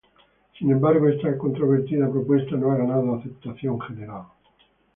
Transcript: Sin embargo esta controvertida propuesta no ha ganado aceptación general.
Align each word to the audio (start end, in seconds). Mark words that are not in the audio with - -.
Sin 0.57 0.71
embargo 0.71 1.07
esta 1.07 1.37
controvertida 1.37 2.09
propuesta 2.11 2.55
no 2.55 2.71
ha 2.71 2.75
ganado 2.75 3.17
aceptación 3.17 3.79
general. 3.81 4.23